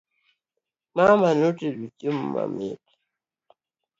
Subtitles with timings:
[0.95, 2.83] Mama notedo chiemo mamit